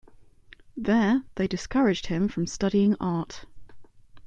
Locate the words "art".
2.99-3.45